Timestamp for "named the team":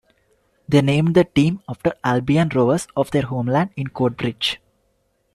0.81-1.61